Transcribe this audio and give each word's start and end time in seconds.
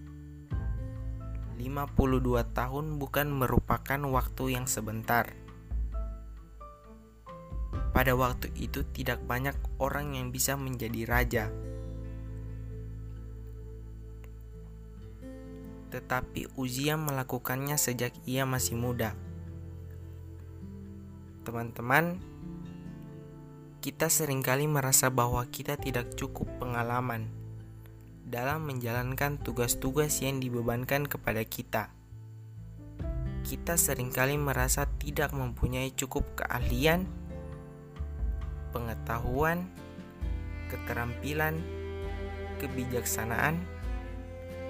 52 1.60 2.56
tahun 2.56 2.86
bukan 2.96 3.28
merupakan 3.28 4.00
waktu 4.08 4.56
yang 4.56 4.72
sebentar. 4.72 5.36
Pada 7.92 8.16
waktu 8.16 8.56
itu 8.56 8.88
tidak 8.96 9.20
banyak 9.28 9.60
orang 9.84 10.16
yang 10.16 10.32
bisa 10.32 10.56
menjadi 10.56 11.04
raja 11.04 11.52
tetapi 15.90 16.54
Uzia 16.54 16.96
melakukannya 16.96 17.76
sejak 17.76 18.14
ia 18.30 18.46
masih 18.46 18.78
muda. 18.78 19.18
Teman-teman, 21.44 22.22
kita 23.82 24.12
sering 24.12 24.46
kali 24.46 24.70
merasa 24.70 25.10
bahwa 25.10 25.42
kita 25.50 25.80
tidak 25.80 26.14
cukup 26.14 26.46
pengalaman 26.62 27.32
dalam 28.30 28.70
menjalankan 28.70 29.42
tugas-tugas 29.42 30.22
yang 30.22 30.38
dibebankan 30.38 31.10
kepada 31.10 31.42
kita. 31.42 31.90
Kita 33.42 33.80
sering 33.80 34.14
kali 34.14 34.38
merasa 34.38 34.86
tidak 35.02 35.34
mempunyai 35.34 35.90
cukup 35.98 36.38
keahlian, 36.38 37.10
pengetahuan, 38.70 39.66
keterampilan, 40.70 41.58
kebijaksanaan, 42.62 43.58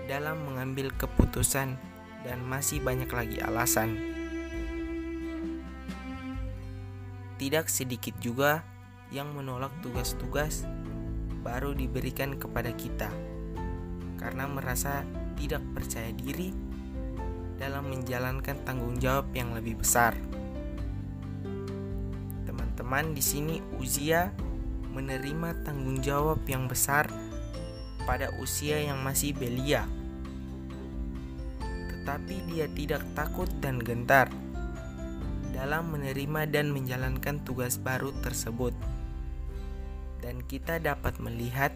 dalam 0.10 0.42
mengambil 0.42 0.90
keputusan 0.98 1.78
dan 2.26 2.38
masih 2.50 2.82
banyak 2.82 3.06
lagi 3.14 3.38
alasan. 3.46 3.94
Tidak 7.38 7.70
sedikit 7.70 8.18
juga 8.18 8.66
yang 9.14 9.30
menolak 9.38 9.70
tugas-tugas 9.86 10.66
baru 11.46 11.78
diberikan 11.78 12.42
kepada 12.42 12.74
kita 12.74 13.14
karena 14.18 14.50
merasa 14.50 15.06
tidak 15.38 15.62
percaya 15.72 16.10
diri 16.12 16.52
dalam 17.62 17.88
menjalankan 17.88 18.66
tanggung 18.66 18.98
jawab 18.98 19.30
yang 19.32 19.54
lebih 19.54 19.78
besar. 19.78 20.18
Teman-teman, 22.44 23.14
di 23.14 23.24
sini 23.24 23.62
Uzia 23.78 24.34
menerima 24.90 25.64
tanggung 25.64 26.02
jawab 26.02 26.44
yang 26.50 26.68
besar 26.68 27.08
pada 28.04 28.34
usia 28.42 28.84
yang 28.84 29.00
masih 29.06 29.38
belia 29.38 29.86
tetapi 32.00 32.48
dia 32.48 32.72
tidak 32.72 33.04
takut 33.12 33.52
dan 33.60 33.84
gentar 33.84 34.32
dalam 35.52 35.92
menerima 35.92 36.48
dan 36.48 36.72
menjalankan 36.72 37.44
tugas 37.44 37.76
baru 37.76 38.16
tersebut. 38.24 38.72
Dan 40.24 40.40
kita 40.48 40.80
dapat 40.80 41.20
melihat 41.20 41.76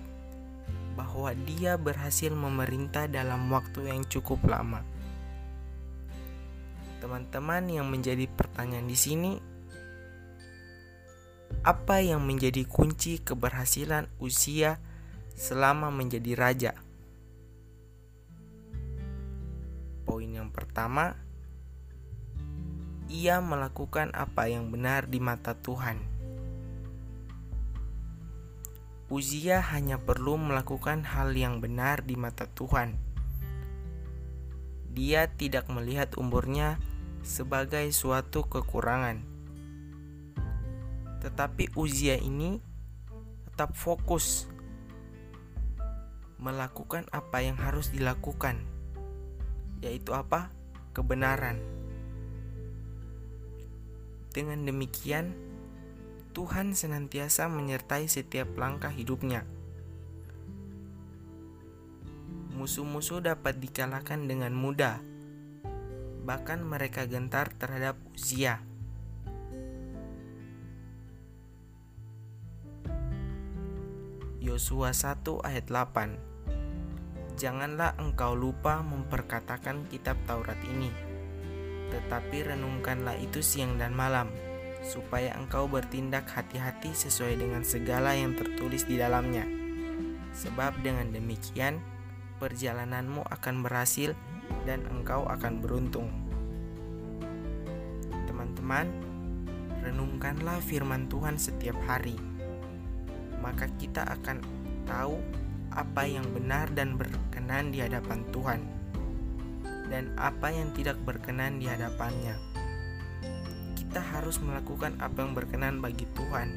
bahwa 0.95 1.35
dia 1.43 1.75
berhasil 1.75 2.31
memerintah 2.31 3.11
dalam 3.11 3.51
waktu 3.51 3.91
yang 3.91 4.07
cukup 4.07 4.39
lama. 4.47 4.79
Teman-teman 7.03 7.67
yang 7.67 7.91
menjadi 7.91 8.23
pertanyaan 8.31 8.87
di 8.87 8.95
sini, 8.95 9.31
apa 11.67 11.99
yang 11.99 12.23
menjadi 12.23 12.63
kunci 12.63 13.19
keberhasilan 13.19 14.07
usia 14.23 14.79
selama 15.35 15.91
menjadi 15.91 16.31
raja? 16.39 16.71
Poin 20.03 20.27
yang 20.27 20.51
pertama, 20.51 21.15
ia 23.07 23.39
melakukan 23.39 24.11
apa 24.11 24.51
yang 24.51 24.67
benar 24.67 25.07
di 25.07 25.23
mata 25.23 25.55
Tuhan. 25.55 25.95
Uzia 29.07 29.61
hanya 29.61 30.01
perlu 30.01 30.41
melakukan 30.41 31.05
hal 31.05 31.37
yang 31.37 31.61
benar 31.61 32.01
di 32.03 32.17
mata 32.17 32.49
Tuhan. 32.49 32.97
Dia 34.91 35.29
tidak 35.29 35.69
melihat 35.69 36.17
umurnya 36.19 36.81
sebagai 37.21 37.87
suatu 37.93 38.43
kekurangan. 38.49 39.21
Tetapi 41.21 41.77
Uzia 41.79 42.17
ini 42.17 42.59
tetap 43.47 43.77
fokus 43.77 44.49
melakukan 46.41 47.05
apa 47.13 47.45
yang 47.45 47.55
harus 47.55 47.93
dilakukan 47.93 48.72
yaitu 49.83 50.15
apa? 50.15 50.47
Kebenaran. 50.95 51.59
Dengan 54.31 54.63
demikian, 54.63 55.35
Tuhan 56.31 56.73
senantiasa 56.73 57.51
menyertai 57.51 58.07
setiap 58.07 58.55
langkah 58.55 58.89
hidupnya. 58.89 59.45
Musuh-musuh 62.55 63.19
dapat 63.21 63.59
dikalahkan 63.59 64.25
dengan 64.25 64.55
mudah, 64.55 64.97
bahkan 66.23 66.63
mereka 66.63 67.05
gentar 67.05 67.51
terhadap 67.53 67.99
Uzia. 68.15 68.63
Yosua 74.43 74.91
1 74.91 75.39
ayat 75.45 75.65
8 75.71 76.32
Janganlah 77.43 77.99
engkau 77.99 78.39
lupa 78.39 78.79
memperkatakan 78.79 79.91
kitab 79.91 80.15
Taurat 80.23 80.55
ini, 80.63 80.87
tetapi 81.91 82.39
renungkanlah 82.39 83.19
itu 83.19 83.43
siang 83.43 83.75
dan 83.75 83.91
malam, 83.91 84.31
supaya 84.79 85.35
engkau 85.35 85.67
bertindak 85.67 86.23
hati-hati 86.31 86.95
sesuai 86.95 87.35
dengan 87.35 87.67
segala 87.67 88.15
yang 88.15 88.31
tertulis 88.31 88.87
di 88.87 88.95
dalamnya. 88.95 89.43
Sebab 90.31 90.87
dengan 90.87 91.11
demikian, 91.11 91.83
perjalananmu 92.39 93.27
akan 93.27 93.55
berhasil 93.59 94.15
dan 94.63 94.87
engkau 94.87 95.27
akan 95.27 95.59
beruntung. 95.59 96.07
Teman-teman, 98.23 98.87
renungkanlah 99.83 100.63
firman 100.63 101.11
Tuhan 101.11 101.35
setiap 101.35 101.75
hari, 101.91 102.15
maka 103.43 103.67
kita 103.75 104.07
akan 104.07 104.39
tahu 104.87 105.19
apa 105.75 106.05
yang 106.05 106.23
benar 106.31 106.69
dan 106.71 106.95
berkenan 107.43 107.75
di 107.75 107.83
hadapan 107.83 108.19
Tuhan. 108.31 108.61
dan 109.91 110.15
apa 110.15 110.47
yang 110.47 110.71
tidak 110.71 110.95
berkenan 111.03 111.59
di 111.59 111.67
hadapannya. 111.67 112.39
Kita 113.75 113.99
harus 113.99 114.39
melakukan 114.39 114.95
apa 115.03 115.27
yang 115.27 115.35
berkenan 115.35 115.83
bagi 115.83 116.07
Tuhan, 116.15 116.49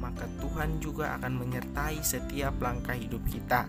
maka 0.00 0.24
Tuhan 0.40 0.80
juga 0.80 1.12
akan 1.20 1.44
menyertai 1.44 2.00
setiap 2.00 2.56
langkah 2.58 2.96
hidup 2.96 3.20
kita. 3.28 3.68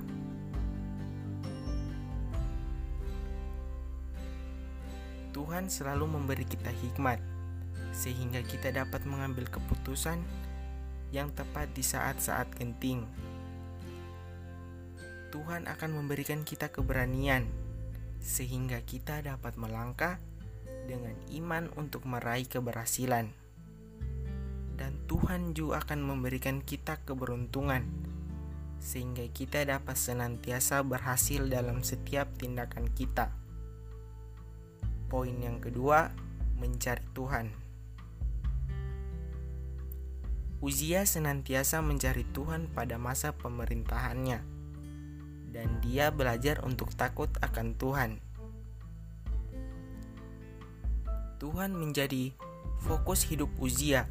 Tuhan 5.36 5.68
selalu 5.68 6.08
memberi 6.16 6.48
kita 6.48 6.72
hikmat, 6.72 7.20
sehingga 7.92 8.42
kita 8.48 8.74
dapat 8.74 9.04
mengambil 9.04 9.46
keputusan 9.52 10.24
yang 11.12 11.30
tepat 11.36 11.68
di 11.76 11.84
saat-saat 11.84 12.48
genting. 12.56 13.06
Tuhan 15.30 15.70
akan 15.70 15.90
memberikan 15.94 16.42
kita 16.42 16.74
keberanian, 16.74 17.46
sehingga 18.18 18.82
kita 18.82 19.22
dapat 19.22 19.56
melangkah 19.62 20.18
dengan 20.90 21.14
iman 21.30 21.70
untuk 21.78 22.10
meraih 22.10 22.50
keberhasilan. 22.50 23.30
Dan 24.74 24.94
Tuhan 25.06 25.54
juga 25.54 25.86
akan 25.86 26.02
memberikan 26.02 26.66
kita 26.66 26.98
keberuntungan, 27.06 27.86
sehingga 28.82 29.28
kita 29.30 29.70
dapat 29.70 29.94
senantiasa 29.94 30.82
berhasil 30.82 31.46
dalam 31.46 31.86
setiap 31.86 32.32
tindakan 32.40 32.90
kita. 32.90 33.30
Poin 35.10 35.36
yang 35.38 35.62
kedua, 35.62 36.10
mencari 36.58 37.06
Tuhan. 37.14 37.48
Uzia 40.60 41.08
senantiasa 41.08 41.80
mencari 41.80 42.28
Tuhan 42.36 42.68
pada 42.68 43.00
masa 43.00 43.32
pemerintahannya, 43.32 44.59
dan 45.50 45.82
dia 45.82 46.14
belajar 46.14 46.62
untuk 46.62 46.94
takut 46.94 47.30
akan 47.42 47.74
Tuhan. 47.76 48.12
Tuhan 51.40 51.72
menjadi 51.72 52.36
fokus 52.84 53.24
hidup 53.28 53.48
Uzia. 53.60 54.06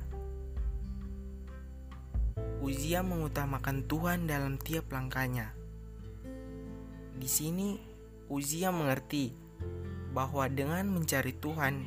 Uzia 2.58 3.04
mengutamakan 3.06 3.86
Tuhan 3.86 4.26
dalam 4.26 4.58
tiap 4.58 4.90
langkahnya. 4.90 5.52
Di 7.18 7.28
sini, 7.28 7.78
Uzia 8.26 8.72
mengerti 8.74 9.32
bahwa 10.12 10.48
dengan 10.48 10.88
mencari 10.90 11.36
Tuhan, 11.36 11.86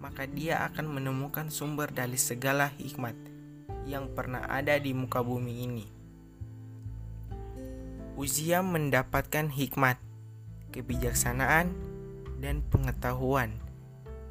maka 0.00 0.28
dia 0.28 0.64
akan 0.66 0.98
menemukan 1.00 1.48
sumber 1.48 1.88
dari 1.92 2.18
segala 2.20 2.72
hikmat 2.76 3.16
yang 3.86 4.10
pernah 4.12 4.44
ada 4.50 4.76
di 4.76 4.92
muka 4.92 5.22
bumi 5.22 5.64
ini. 5.64 5.95
Uzia 8.16 8.64
mendapatkan 8.64 9.52
hikmat, 9.52 10.00
kebijaksanaan, 10.72 11.76
dan 12.40 12.64
pengetahuan 12.64 13.60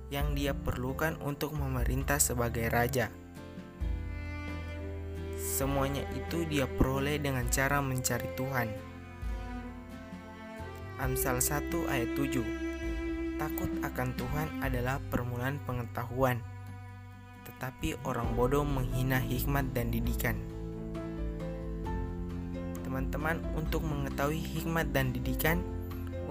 yang 0.10 0.34
dia 0.34 0.58
perlukan 0.58 1.14
untuk 1.22 1.54
memerintah 1.54 2.18
sebagai 2.18 2.66
raja. 2.74 3.14
Semuanya 5.38 6.02
itu 6.18 6.50
dia 6.50 6.66
peroleh 6.66 7.22
dengan 7.22 7.46
cara 7.54 7.78
mencari 7.78 8.26
Tuhan. 8.34 8.74
Amsal 10.98 11.38
1 11.38 11.70
ayat 11.86 12.10
7 12.18 13.38
Takut 13.38 13.70
akan 13.86 14.10
Tuhan 14.18 14.48
adalah 14.64 15.04
permulaan 15.12 15.60
pengetahuan 15.68 16.40
Tetapi 17.44 18.00
orang 18.08 18.32
bodoh 18.32 18.64
menghina 18.64 19.20
hikmat 19.20 19.76
dan 19.76 19.92
didikan 19.92 20.55
Teman-teman 22.96 23.44
untuk 23.60 23.84
mengetahui 23.84 24.40
hikmat 24.40 24.96
dan 24.96 25.12
didikan 25.12 25.60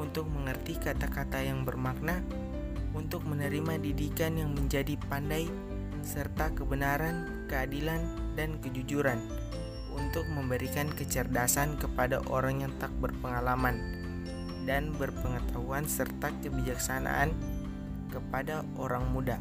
Untuk 0.00 0.24
mengerti 0.32 0.80
kata-kata 0.80 1.44
yang 1.44 1.60
bermakna 1.60 2.24
Untuk 2.96 3.20
menerima 3.28 3.84
didikan 3.84 4.32
yang 4.40 4.56
menjadi 4.56 4.96
pandai 5.12 5.44
Serta 6.00 6.48
kebenaran, 6.56 7.44
keadilan, 7.52 8.00
dan 8.32 8.56
kejujuran 8.64 9.20
untuk 9.94 10.26
memberikan 10.26 10.90
kecerdasan 10.90 11.78
kepada 11.78 12.18
orang 12.26 12.66
yang 12.66 12.72
tak 12.82 12.90
berpengalaman 12.98 13.78
dan 14.66 14.90
berpengetahuan 14.96 15.86
serta 15.86 16.34
kebijaksanaan 16.42 17.30
kepada 18.10 18.66
orang 18.74 19.06
muda. 19.14 19.38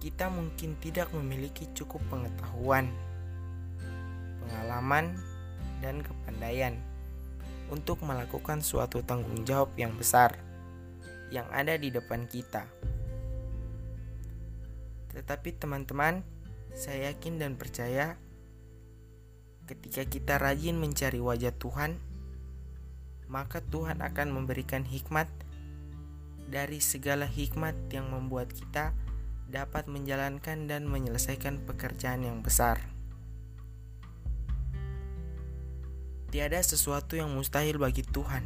Kita 0.00 0.32
mungkin 0.32 0.80
tidak 0.80 1.12
memiliki 1.12 1.68
cukup 1.76 2.00
pengetahuan, 2.08 2.88
pengalaman, 4.52 5.16
dan 5.80 6.04
kepandaian 6.04 6.76
untuk 7.72 8.04
melakukan 8.04 8.60
suatu 8.60 9.00
tanggung 9.00 9.48
jawab 9.48 9.72
yang 9.80 9.96
besar 9.96 10.36
yang 11.32 11.48
ada 11.48 11.80
di 11.80 11.88
depan 11.88 12.28
kita. 12.28 12.68
Tetapi, 15.16 15.56
teman-teman, 15.56 16.20
saya 16.76 17.08
yakin 17.08 17.40
dan 17.40 17.56
percaya 17.56 18.20
ketika 19.64 20.04
kita 20.04 20.36
rajin 20.36 20.76
mencari 20.76 21.16
wajah 21.16 21.56
Tuhan 21.56 21.96
maka 23.32 23.64
Tuhan 23.64 24.04
akan 24.04 24.28
memberikan 24.28 24.84
hikmat 24.84 25.24
dari 26.52 26.84
segala 26.84 27.24
hikmat 27.24 27.72
yang 27.88 28.12
membuat 28.12 28.52
kita 28.52 28.92
dapat 29.48 29.88
menjalankan 29.88 30.68
dan 30.68 30.84
menyelesaikan 30.84 31.64
pekerjaan 31.64 32.28
yang 32.28 32.44
besar. 32.44 32.91
Tiada 36.32 36.56
sesuatu 36.64 37.12
yang 37.12 37.28
mustahil 37.28 37.76
bagi 37.76 38.00
Tuhan. 38.00 38.40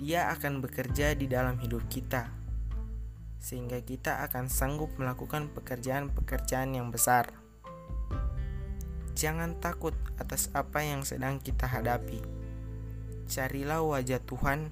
Dia 0.00 0.32
akan 0.32 0.64
bekerja 0.64 1.12
di 1.12 1.28
dalam 1.28 1.60
hidup 1.60 1.84
kita, 1.92 2.32
sehingga 3.36 3.76
kita 3.84 4.24
akan 4.24 4.48
sanggup 4.48 4.96
melakukan 4.96 5.52
pekerjaan-pekerjaan 5.52 6.72
yang 6.72 6.88
besar. 6.88 7.36
Jangan 9.12 9.60
takut 9.60 9.92
atas 10.16 10.48
apa 10.56 10.80
yang 10.80 11.04
sedang 11.04 11.36
kita 11.36 11.68
hadapi 11.68 12.42
Carilah 13.32 13.80
wajah 13.80 14.20
Tuhan, 14.24 14.68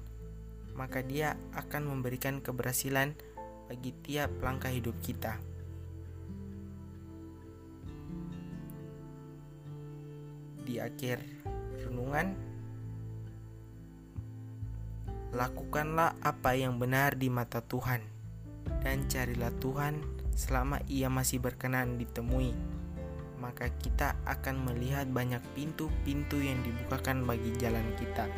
maka 0.77 1.01
Dia 1.01 1.33
akan 1.57 1.81
memberikan 1.93 2.45
keberhasilan 2.45 3.17
bagi 3.65 3.89
tiap 4.05 4.29
langkah 4.41 4.69
hidup 4.69 4.93
kita. 5.01 5.50
Di 10.61 10.77
akhir 10.77 11.21
renungan, 11.85 12.37
lakukanlah 15.33 16.15
apa 16.21 16.53
yang 16.53 16.77
benar 16.77 17.17
di 17.17 17.31
mata 17.31 17.63
Tuhan, 17.65 18.01
dan 18.85 19.09
carilah 19.09 19.51
Tuhan 19.57 19.99
selama 20.35 20.79
Ia 20.87 21.11
masih 21.11 21.41
berkenan 21.43 21.99
ditemui 21.99 22.81
maka 23.41 23.73
kita 23.81 24.13
akan 24.29 24.69
melihat 24.69 25.09
banyak 25.09 25.41
pintu-pintu 25.57 26.37
yang 26.37 26.61
dibukakan 26.61 27.25
bagi 27.25 27.49
jalan 27.57 27.83
kita. 27.97 28.29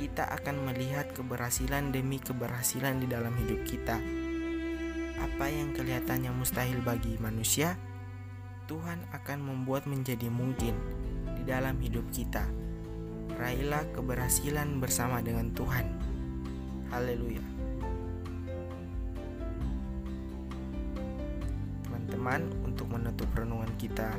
Kita 0.00 0.24
akan 0.24 0.72
melihat 0.72 1.12
keberhasilan 1.12 1.92
demi 1.92 2.16
keberhasilan 2.16 3.04
di 3.04 3.06
dalam 3.06 3.36
hidup 3.36 3.60
kita. 3.68 4.00
Apa 5.20 5.46
yang 5.52 5.76
kelihatannya 5.76 6.32
mustahil 6.32 6.80
bagi 6.80 7.20
manusia, 7.20 7.76
Tuhan 8.68 9.00
akan 9.16 9.38
membuat 9.40 9.88
menjadi 9.88 10.28
mungkin 10.28 10.76
di 11.40 11.42
dalam 11.48 11.80
hidup 11.80 12.04
kita. 12.12 12.44
Raihlah 13.40 13.88
keberhasilan 13.96 14.76
bersama 14.76 15.24
dengan 15.24 15.48
Tuhan. 15.56 15.88
Haleluya! 16.92 17.40
Teman-teman, 21.88 22.44
untuk 22.68 22.92
menutup 22.92 23.32
renungan 23.32 23.72
kita. 23.80 24.12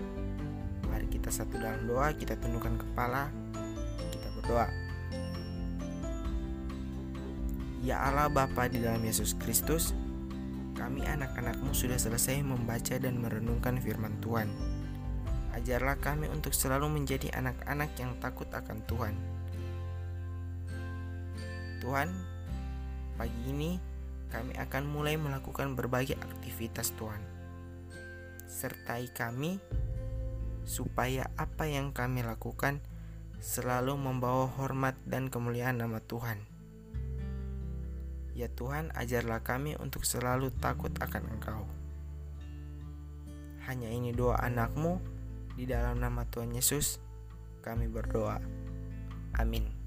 Mari 0.90 1.06
kita 1.14 1.30
satu 1.30 1.62
dalam 1.62 1.86
doa, 1.86 2.10
kita 2.18 2.34
tundukkan 2.42 2.74
kepala, 2.82 3.30
kita 4.10 4.34
berdoa. 4.34 4.66
Ya 7.86 8.02
Allah 8.02 8.34
Bapa 8.34 8.66
di 8.66 8.82
dalam 8.82 9.06
Yesus 9.06 9.38
Kristus, 9.38 9.94
kami 10.80 11.04
anak-anakmu 11.04 11.76
sudah 11.76 12.00
selesai 12.00 12.40
membaca 12.40 12.96
dan 12.96 13.20
merenungkan 13.20 13.76
firman 13.84 14.16
Tuhan. 14.24 14.48
Ajarlah 15.52 16.00
kami 16.00 16.32
untuk 16.32 16.56
selalu 16.56 16.88
menjadi 16.88 17.36
anak-anak 17.36 17.92
yang 18.00 18.16
takut 18.24 18.48
akan 18.48 18.80
Tuhan. 18.88 19.16
Tuhan, 21.84 22.10
pagi 23.20 23.42
ini 23.52 23.76
kami 24.32 24.56
akan 24.56 24.84
mulai 24.88 25.20
melakukan 25.20 25.76
berbagai 25.76 26.16
aktivitas 26.16 26.96
Tuhan 26.96 27.40
sertai 28.50 29.08
kami 29.14 29.62
supaya 30.66 31.30
apa 31.38 31.70
yang 31.70 31.94
kami 31.94 32.26
lakukan 32.26 32.82
selalu 33.40 33.96
membawa 33.96 34.50
hormat 34.60 34.98
dan 35.08 35.32
kemuliaan 35.32 35.80
nama 35.80 36.04
Tuhan. 36.04 36.59
Ya 38.36 38.52
Tuhan, 38.52 38.92
ajarlah 38.94 39.42
kami 39.42 39.80
untuk 39.80 40.04
selalu 40.04 40.52
takut 40.60 40.92
akan 41.00 41.24
Engkau. 41.38 41.64
Hanya 43.66 43.90
ini 43.90 44.12
doa 44.12 44.40
anakmu, 44.42 45.00
di 45.60 45.68
dalam 45.68 46.00
nama 46.00 46.24
Tuhan 46.28 46.56
Yesus, 46.56 47.04
kami 47.62 47.92
berdoa. 47.92 48.40
Amin. 49.36 49.79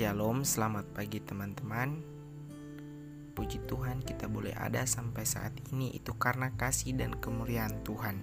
Shalom, 0.00 0.48
selamat 0.48 0.96
pagi 0.96 1.20
teman-teman. 1.20 2.00
Puji 3.36 3.60
Tuhan 3.68 4.00
kita 4.00 4.32
boleh 4.32 4.56
ada 4.56 4.80
sampai 4.88 5.28
saat 5.28 5.52
ini 5.76 5.92
itu 5.92 6.16
karena 6.16 6.56
kasih 6.56 6.96
dan 6.96 7.20
kemuliaan 7.20 7.84
Tuhan. 7.84 8.16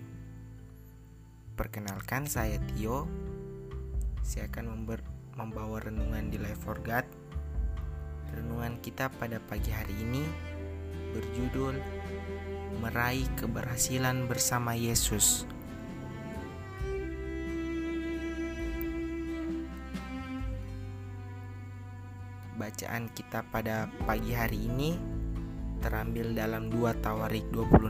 Perkenalkan 1.54 2.26
saya 2.26 2.58
Tio. 2.74 3.06
Saya 4.26 4.50
akan 4.50 4.90
membawa 5.38 5.78
renungan 5.78 6.34
di 6.34 6.42
Life 6.42 6.66
for 6.66 6.82
God. 6.82 7.06
Renungan 8.34 8.82
kita 8.82 9.14
pada 9.14 9.38
pagi 9.38 9.70
hari 9.70 9.94
ini 10.02 10.26
berjudul 11.14 11.78
Meraih 12.82 13.30
Keberhasilan 13.38 14.26
Bersama 14.26 14.74
Yesus. 14.74 15.46
Bacaan 22.58 23.14
kita 23.14 23.46
pada 23.54 23.86
pagi 24.10 24.34
hari 24.34 24.66
ini 24.66 24.98
terambil 25.78 26.34
dalam 26.34 26.74
2 26.74 26.90
Tawarik 27.06 27.46
26 27.54 27.86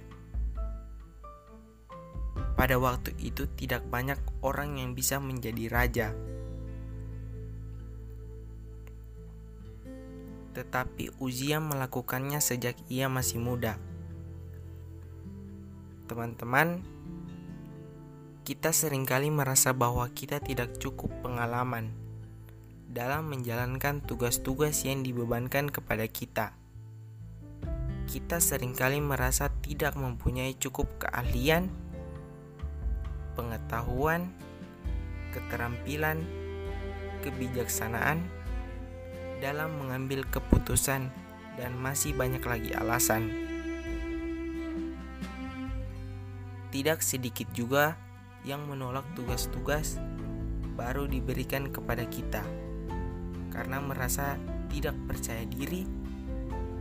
Pada 2.55 2.79
waktu 2.79 3.11
itu 3.19 3.51
tidak 3.59 3.83
banyak 3.91 4.15
orang 4.39 4.79
yang 4.79 4.95
bisa 4.95 5.19
menjadi 5.19 5.67
raja 5.67 6.15
tetapi 10.53 11.17
Uzia 11.17 11.57
melakukannya 11.57 12.37
sejak 12.37 12.77
ia 12.87 13.09
masih 13.09 13.41
muda. 13.41 13.81
Teman-teman, 16.05 16.85
kita 18.43 18.69
sering 18.69 19.07
kali 19.07 19.33
merasa 19.33 19.73
bahwa 19.73 20.05
kita 20.13 20.37
tidak 20.43 20.77
cukup 20.77 21.09
pengalaman 21.25 21.95
dalam 22.93 23.31
menjalankan 23.33 24.05
tugas-tugas 24.05 24.85
yang 24.85 25.01
dibebankan 25.01 25.73
kepada 25.73 26.05
kita. 26.05 26.53
Kita 28.05 28.37
sering 28.37 28.77
kali 28.77 29.01
merasa 29.01 29.49
tidak 29.65 29.97
mempunyai 29.97 30.53
cukup 30.59 30.85
keahlian, 31.01 31.71
pengetahuan, 33.33 34.29
keterampilan, 35.33 36.21
kebijaksanaan, 37.25 38.21
dalam 39.43 39.75
mengambil 39.75 40.23
keputusan 40.31 41.11
dan 41.59 41.71
masih 41.75 42.15
banyak 42.15 42.39
lagi 42.39 42.71
alasan. 42.71 43.27
Tidak 46.71 47.03
sedikit 47.03 47.51
juga 47.51 47.99
yang 48.47 48.63
menolak 48.63 49.03
tugas-tugas 49.19 49.99
baru 50.79 51.11
diberikan 51.11 51.67
kepada 51.75 52.07
kita 52.07 52.39
karena 53.51 53.83
merasa 53.83 54.39
tidak 54.71 54.95
percaya 55.05 55.43
diri 55.43 55.83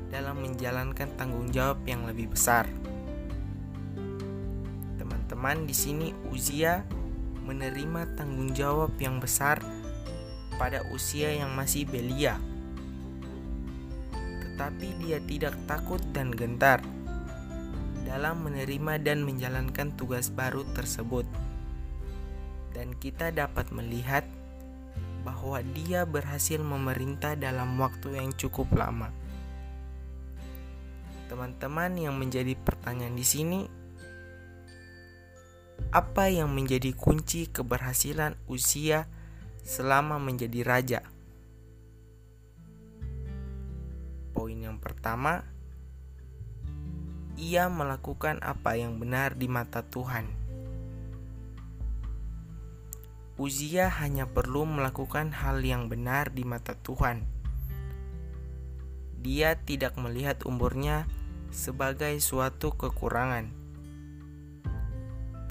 dalam 0.08 0.38
menjalankan 0.38 1.18
tanggung 1.18 1.50
jawab 1.50 1.82
yang 1.82 2.06
lebih 2.06 2.30
besar. 2.30 2.70
Teman-teman 5.02 5.66
di 5.66 5.74
sini 5.74 6.14
Uzia 6.30 6.86
menerima 7.42 8.14
tanggung 8.14 8.54
jawab 8.54 8.94
yang 9.02 9.18
besar 9.18 9.58
pada 10.56 10.86
usia 10.94 11.34
yang 11.36 11.52
masih 11.58 11.84
belia 11.84 12.38
tetapi 14.62 14.94
dia 15.02 15.18
tidak 15.18 15.58
takut 15.66 15.98
dan 16.14 16.30
gentar 16.30 16.78
dalam 18.06 18.46
menerima 18.46 19.02
dan 19.02 19.26
menjalankan 19.26 19.90
tugas 19.98 20.30
baru 20.30 20.62
tersebut. 20.70 21.26
Dan 22.70 22.94
kita 22.94 23.34
dapat 23.34 23.74
melihat 23.74 24.22
bahwa 25.26 25.58
dia 25.74 26.06
berhasil 26.06 26.62
memerintah 26.62 27.34
dalam 27.34 27.74
waktu 27.74 28.22
yang 28.22 28.30
cukup 28.38 28.70
lama. 28.78 29.10
Teman-teman 31.26 31.98
yang 31.98 32.14
menjadi 32.14 32.54
pertanyaan 32.54 33.18
di 33.18 33.26
sini, 33.26 33.66
apa 35.90 36.30
yang 36.30 36.54
menjadi 36.54 36.94
kunci 36.94 37.50
keberhasilan 37.50 38.38
usia 38.46 39.10
selama 39.66 40.22
menjadi 40.22 40.62
raja? 40.62 41.11
Poin 44.32 44.56
yang 44.56 44.80
pertama, 44.80 45.44
ia 47.36 47.68
melakukan 47.68 48.40
apa 48.40 48.80
yang 48.80 48.96
benar 48.96 49.36
di 49.36 49.44
mata 49.44 49.84
Tuhan. 49.84 50.24
Uzia 53.36 53.92
hanya 53.92 54.28
perlu 54.28 54.64
melakukan 54.64 55.36
hal 55.36 55.60
yang 55.60 55.92
benar 55.92 56.32
di 56.32 56.48
mata 56.48 56.72
Tuhan. 56.76 57.24
Dia 59.20 59.56
tidak 59.60 60.00
melihat 60.00 60.44
umurnya 60.48 61.04
sebagai 61.52 62.16
suatu 62.24 62.72
kekurangan. 62.72 63.52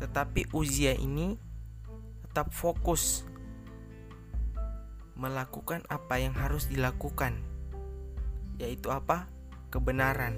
Tetapi 0.01 0.49
Uzia 0.57 0.97
ini 0.97 1.37
tetap 2.25 2.49
fokus 2.49 3.29
melakukan 5.13 5.85
apa 5.85 6.17
yang 6.17 6.33
harus 6.33 6.65
dilakukan 6.65 7.50
yaitu 8.61 8.93
apa? 8.93 9.25
Kebenaran. 9.73 10.37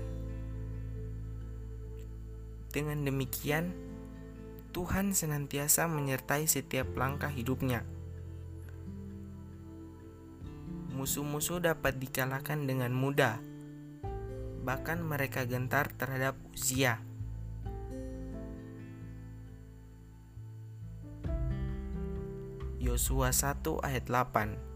Dengan 2.71 3.03
demikian, 3.03 3.75
Tuhan 4.71 5.11
senantiasa 5.11 5.85
menyertai 5.91 6.47
setiap 6.47 6.95
langkah 6.95 7.29
hidupnya. 7.29 7.83
Musuh-musuh 10.95 11.59
dapat 11.59 11.99
dikalahkan 11.99 12.63
dengan 12.63 12.95
mudah, 12.95 13.37
bahkan 14.63 15.03
mereka 15.03 15.43
gentar 15.43 15.91
terhadap 15.93 16.39
Uzia. 16.55 17.03
Yosua 22.83 23.31
1 23.31 23.79
ayat 23.79 24.05
8 24.11 24.72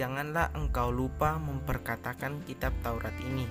Janganlah 0.00 0.56
engkau 0.56 0.88
lupa 0.88 1.36
memperkatakan 1.36 2.40
kitab 2.48 2.72
Taurat 2.80 3.12
ini, 3.20 3.44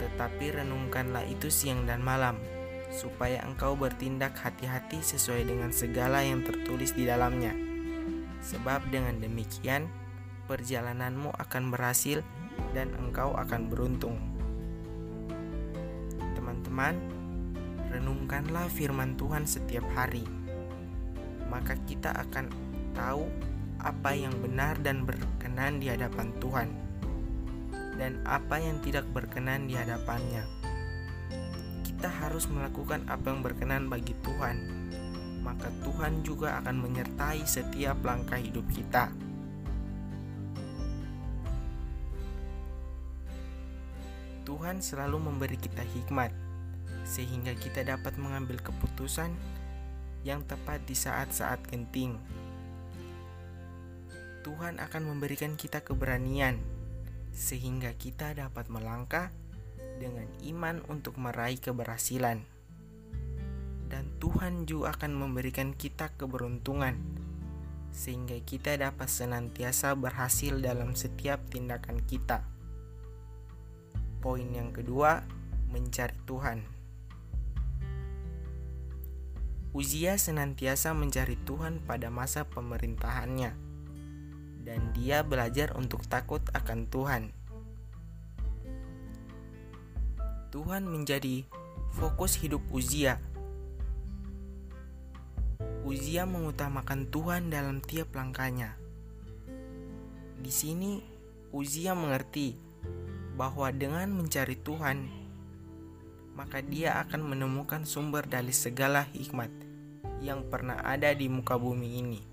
tetapi 0.00 0.48
renungkanlah 0.48 1.28
itu 1.28 1.52
siang 1.52 1.84
dan 1.84 2.00
malam, 2.00 2.40
supaya 2.88 3.44
engkau 3.44 3.76
bertindak 3.76 4.32
hati-hati 4.32 5.04
sesuai 5.04 5.44
dengan 5.44 5.68
segala 5.68 6.24
yang 6.24 6.40
tertulis 6.40 6.96
di 6.96 7.04
dalamnya. 7.04 7.52
Sebab 8.40 8.88
dengan 8.88 9.20
demikian, 9.20 9.92
perjalananmu 10.48 11.36
akan 11.36 11.68
berhasil 11.68 12.24
dan 12.72 12.88
engkau 12.96 13.36
akan 13.36 13.68
beruntung. 13.68 14.16
Teman-teman, 16.32 16.96
renungkanlah 17.92 18.72
firman 18.72 19.20
Tuhan 19.20 19.44
setiap 19.44 19.84
hari, 19.92 20.24
maka 21.52 21.76
kita 21.84 22.08
akan 22.16 22.48
tahu 22.96 23.51
apa 23.82 24.14
yang 24.14 24.30
benar 24.38 24.78
dan 24.78 25.02
berkenan 25.02 25.82
di 25.82 25.90
hadapan 25.90 26.30
Tuhan, 26.38 26.70
dan 27.98 28.22
apa 28.22 28.62
yang 28.62 28.78
tidak 28.78 29.04
berkenan 29.10 29.66
di 29.66 29.74
hadapannya. 29.74 30.46
Kita 31.82 32.06
harus 32.06 32.46
melakukan 32.46 33.02
apa 33.10 33.34
yang 33.34 33.42
berkenan 33.42 33.90
bagi 33.90 34.14
Tuhan, 34.22 34.56
maka 35.42 35.66
Tuhan 35.82 36.22
juga 36.22 36.62
akan 36.62 36.78
menyertai 36.78 37.42
setiap 37.42 37.98
langkah 38.06 38.38
hidup 38.38 38.66
kita. 38.70 39.10
Tuhan 44.42 44.78
selalu 44.78 45.18
memberi 45.26 45.58
kita 45.58 45.82
hikmat, 45.82 46.30
sehingga 47.02 47.54
kita 47.58 47.82
dapat 47.82 48.14
mengambil 48.18 48.62
keputusan 48.62 49.34
yang 50.22 50.42
tepat 50.46 50.82
di 50.86 50.94
saat-saat 50.94 51.66
genting. 51.66 52.18
Tuhan 54.42 54.82
akan 54.82 55.02
memberikan 55.06 55.54
kita 55.54 55.86
keberanian 55.86 56.58
sehingga 57.30 57.94
kita 57.94 58.34
dapat 58.34 58.66
melangkah 58.68 59.30
dengan 60.02 60.26
iman 60.42 60.82
untuk 60.90 61.14
meraih 61.14 61.62
keberhasilan. 61.62 62.42
Dan 63.86 64.04
Tuhan 64.18 64.66
juga 64.66 64.98
akan 64.98 65.14
memberikan 65.14 65.78
kita 65.78 66.10
keberuntungan 66.18 66.98
sehingga 67.92 68.34
kita 68.42 68.74
dapat 68.80 69.06
senantiasa 69.06 69.94
berhasil 69.94 70.58
dalam 70.58 70.96
setiap 70.98 71.44
tindakan 71.46 72.02
kita. 72.02 72.42
Poin 74.18 74.48
yang 74.48 74.72
kedua, 74.74 75.22
mencari 75.70 76.16
Tuhan. 76.24 76.58
Uzia 79.72 80.20
senantiasa 80.20 80.92
mencari 80.92 81.36
Tuhan 81.48 81.80
pada 81.84 82.12
masa 82.12 82.44
pemerintahannya 82.44 83.61
dan 84.62 84.94
dia 84.94 85.26
belajar 85.26 85.74
untuk 85.74 86.06
takut 86.06 86.42
akan 86.54 86.86
Tuhan. 86.86 87.22
Tuhan 90.52 90.84
menjadi 90.84 91.42
fokus 91.96 92.38
hidup 92.38 92.62
Uzia. 92.70 93.18
Uzia 95.82 96.28
mengutamakan 96.28 97.10
Tuhan 97.10 97.50
dalam 97.50 97.82
tiap 97.82 98.14
langkahnya. 98.14 98.78
Di 100.38 100.52
sini 100.52 101.02
Uzia 101.50 101.92
mengerti 101.98 102.54
bahwa 103.36 103.68
dengan 103.72 104.08
mencari 104.12 104.56
Tuhan, 104.60 105.08
maka 106.32 106.64
dia 106.64 106.96
akan 107.02 107.34
menemukan 107.34 107.84
sumber 107.84 108.24
dari 108.24 108.52
segala 108.52 109.04
hikmat 109.12 109.52
yang 110.22 110.46
pernah 110.48 110.80
ada 110.80 111.12
di 111.12 111.28
muka 111.28 111.58
bumi 111.58 111.98
ini. 111.98 112.31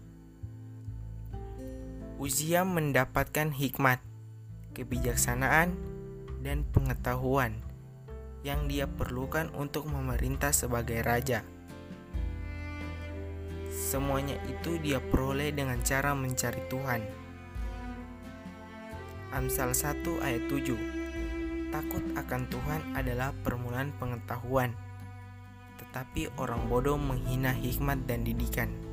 Uzia 2.20 2.68
mendapatkan 2.68 3.48
hikmat, 3.56 4.04
kebijaksanaan, 4.76 5.72
dan 6.44 6.68
pengetahuan 6.68 7.56
yang 8.44 8.68
dia 8.68 8.92
perlukan 8.92 9.48
untuk 9.56 9.88
memerintah 9.88 10.52
sebagai 10.52 11.00
raja. 11.00 11.48
Semuanya 13.72 14.36
itu 14.52 14.76
dia 14.84 15.00
peroleh 15.00 15.56
dengan 15.56 15.80
cara 15.80 16.12
mencari 16.12 16.60
Tuhan. 16.68 17.08
Amsal 19.32 19.72
1 19.72 20.04
ayat 20.20 20.44
7 20.52 21.72
Takut 21.72 22.04
akan 22.20 22.42
Tuhan 22.52 22.82
adalah 23.00 23.32
permulaan 23.48 23.96
pengetahuan, 23.96 24.76
tetapi 25.80 26.36
orang 26.36 26.68
bodoh 26.68 27.00
menghina 27.00 27.56
hikmat 27.56 28.04
dan 28.04 28.28
didikan 28.28 28.89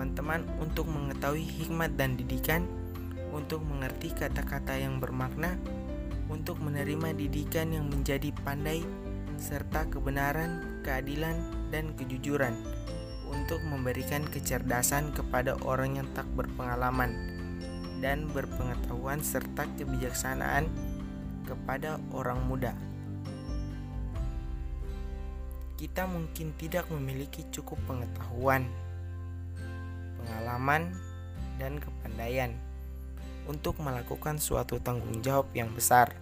teman-teman 0.00 0.48
untuk 0.64 0.88
mengetahui 0.88 1.44
hikmat 1.44 1.92
dan 2.00 2.16
didikan, 2.16 2.64
untuk 3.36 3.60
mengerti 3.60 4.08
kata-kata 4.16 4.80
yang 4.80 4.96
bermakna, 4.96 5.60
untuk 6.32 6.56
menerima 6.56 7.12
didikan 7.12 7.68
yang 7.68 7.84
menjadi 7.84 8.32
pandai, 8.40 8.80
serta 9.36 9.84
kebenaran, 9.92 10.80
keadilan, 10.80 11.36
dan 11.68 11.92
kejujuran, 12.00 12.56
untuk 13.28 13.60
memberikan 13.60 14.24
kecerdasan 14.24 15.12
kepada 15.12 15.60
orang 15.68 16.00
yang 16.00 16.08
tak 16.16 16.24
berpengalaman 16.32 17.12
dan 18.00 18.24
berpengetahuan 18.32 19.20
serta 19.20 19.68
kebijaksanaan 19.76 20.64
kepada 21.44 22.00
orang 22.16 22.40
muda. 22.48 22.72
Kita 25.76 26.08
mungkin 26.08 26.56
tidak 26.56 26.88
memiliki 26.88 27.44
cukup 27.52 27.76
pengetahuan 27.84 28.64
pengalaman, 30.30 30.94
dan 31.58 31.82
kepandaian 31.82 32.54
untuk 33.50 33.82
melakukan 33.82 34.38
suatu 34.38 34.78
tanggung 34.78 35.18
jawab 35.26 35.50
yang 35.50 35.74
besar 35.74 36.14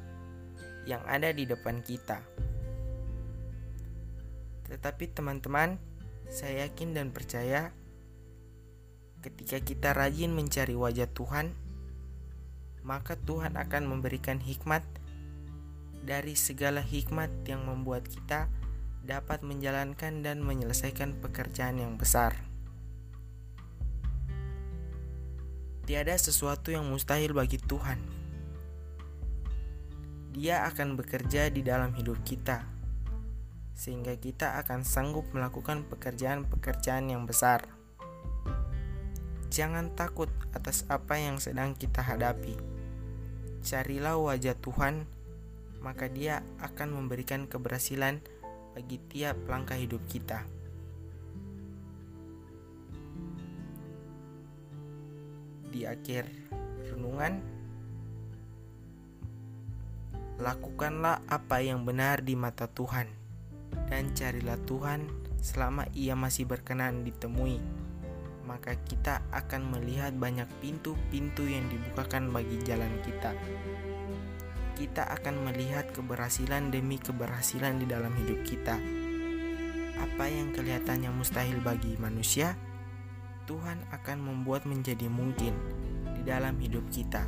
yang 0.89 1.05
ada 1.05 1.29
di 1.29 1.45
depan 1.45 1.85
kita. 1.85 2.25
Tetapi, 4.73 5.13
teman-teman, 5.13 5.77
saya 6.33 6.65
yakin 6.65 6.97
dan 6.97 7.13
percaya 7.13 7.77
ketika 9.21 9.61
kita 9.61 9.93
rajin 9.93 10.33
mencari 10.33 10.73
wajah 10.73 11.09
Tuhan, 11.13 11.53
maka 12.81 13.21
Tuhan 13.21 13.61
akan 13.61 13.85
memberikan 13.85 14.41
hikmat 14.41 14.81
dari 16.09 16.33
segala 16.33 16.81
hikmat 16.81 17.29
yang 17.45 17.69
membuat 17.69 18.09
kita 18.09 18.49
dapat 19.05 19.45
menjalankan 19.45 20.25
dan 20.25 20.41
menyelesaikan 20.41 21.21
pekerjaan 21.21 21.77
yang 21.77 22.01
besar. 22.01 22.48
Tiada 25.89 26.13
sesuatu 26.21 26.69
yang 26.69 26.85
mustahil 26.85 27.33
bagi 27.33 27.57
Tuhan. 27.57 27.97
Dia 30.37 30.69
akan 30.69 31.01
bekerja 31.01 31.49
di 31.49 31.65
dalam 31.65 31.97
hidup 31.97 32.21
kita, 32.29 32.61
sehingga 33.73 34.13
kita 34.21 34.61
akan 34.61 34.85
sanggup 34.85 35.25
melakukan 35.33 35.89
pekerjaan-pekerjaan 35.89 37.09
yang 37.09 37.25
besar. 37.25 37.65
Jangan 39.49 39.97
takut 39.97 40.29
atas 40.53 40.85
apa 40.93 41.17
yang 41.17 41.41
sedang 41.41 41.73
kita 41.73 42.05
hadapi. 42.05 42.53
Carilah 43.65 44.21
wajah 44.21 44.61
Tuhan, 44.61 45.09
maka 45.81 46.13
Dia 46.13 46.45
akan 46.61 47.01
memberikan 47.01 47.49
keberhasilan 47.49 48.21
bagi 48.77 49.01
tiap 49.09 49.41
langkah 49.49 49.81
hidup 49.81 50.05
kita. 50.05 50.58
Di 55.69 55.85
akhir 55.85 56.29
renungan, 56.93 57.39
lakukanlah 60.39 61.21
apa 61.27 61.61
yang 61.61 61.83
benar 61.83 62.23
di 62.23 62.39
mata 62.39 62.71
Tuhan, 62.71 63.11
dan 63.91 64.15
carilah 64.15 64.59
Tuhan 64.65 65.07
selama 65.43 65.87
Ia 65.95 66.15
masih 66.19 66.47
berkenan 66.47 67.03
ditemui. 67.07 67.61
Maka 68.49 68.81
kita 68.81 69.21
akan 69.29 69.77
melihat 69.77 70.17
banyak 70.17 70.49
pintu-pintu 70.65 71.45
yang 71.45 71.69
dibukakan 71.69 72.33
bagi 72.33 72.57
jalan 72.65 72.91
kita. 73.05 73.37
Kita 74.73 75.05
akan 75.05 75.45
melihat 75.45 75.93
keberhasilan 75.93 76.73
demi 76.73 76.97
keberhasilan 76.97 77.77
di 77.77 77.85
dalam 77.85 78.15
hidup 78.17 78.41
kita. 78.49 78.81
Apa 79.99 80.31
yang 80.31 80.55
kelihatannya 80.55 81.11
mustahil 81.13 81.61
bagi 81.61 81.99
manusia, 82.01 82.55
Tuhan 83.49 83.81
akan 83.97 84.19
membuat 84.21 84.69
menjadi 84.69 85.09
mungkin 85.09 85.57
di 86.13 86.21
dalam 86.21 86.61
hidup 86.61 86.85
kita. 86.93 87.25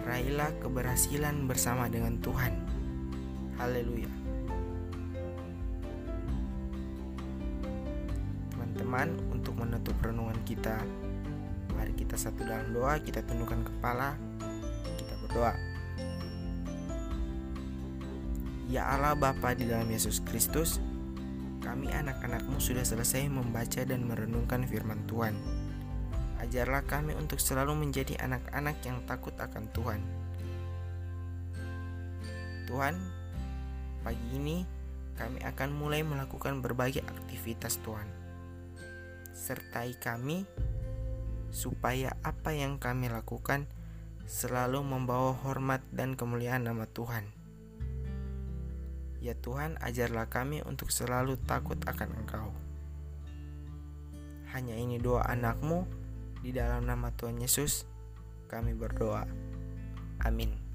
Raihlah 0.00 0.48
keberhasilan 0.64 1.44
bersama 1.44 1.92
dengan 1.92 2.16
Tuhan. 2.24 2.56
Haleluya. 3.60 4.08
Teman-teman, 8.48 9.12
untuk 9.28 9.60
menutup 9.60 9.92
renungan 10.00 10.40
kita, 10.48 10.80
mari 11.76 11.92
kita 11.92 12.16
satu 12.16 12.40
dalam 12.40 12.72
doa, 12.72 12.96
kita 12.96 13.20
tundukkan 13.28 13.60
kepala, 13.60 14.16
kita 14.96 15.20
berdoa. 15.20 15.52
Ya 18.72 18.88
Allah 18.88 19.12
Bapa 19.12 19.52
di 19.52 19.68
dalam 19.68 19.84
Yesus 19.92 20.24
Kristus, 20.24 20.80
kami 21.66 21.90
anak-anakmu 21.90 22.62
sudah 22.62 22.86
selesai 22.86 23.26
membaca 23.26 23.82
dan 23.82 24.06
merenungkan 24.06 24.62
firman 24.70 25.02
Tuhan. 25.10 25.34
Ajarlah 26.38 26.86
kami 26.86 27.18
untuk 27.18 27.42
selalu 27.42 27.74
menjadi 27.74 28.22
anak-anak 28.22 28.78
yang 28.86 29.02
takut 29.10 29.34
akan 29.34 29.66
Tuhan. 29.74 30.00
Tuhan, 32.70 32.94
pagi 34.06 34.28
ini 34.30 34.62
kami 35.18 35.42
akan 35.42 35.70
mulai 35.74 36.06
melakukan 36.06 36.62
berbagai 36.62 37.02
aktivitas 37.02 37.82
Tuhan. 37.82 38.06
Sertai 39.34 39.98
kami 39.98 40.46
supaya 41.50 42.14
apa 42.22 42.54
yang 42.54 42.78
kami 42.78 43.10
lakukan 43.10 43.66
selalu 44.30 44.86
membawa 44.86 45.34
hormat 45.42 45.82
dan 45.90 46.14
kemuliaan 46.14 46.62
nama 46.62 46.86
Tuhan. 46.86 47.35
Ya 49.26 49.34
Tuhan, 49.34 49.74
ajarlah 49.82 50.30
kami 50.30 50.62
untuk 50.62 50.94
selalu 50.94 51.34
takut 51.50 51.74
akan 51.82 52.14
Engkau. 52.14 52.54
Hanya 54.54 54.78
ini 54.78 55.02
doa 55.02 55.26
anakmu, 55.26 55.82
di 56.46 56.54
dalam 56.54 56.86
nama 56.86 57.10
Tuhan 57.10 57.42
Yesus, 57.42 57.90
kami 58.46 58.78
berdoa. 58.78 59.26
Amin. 60.22 60.65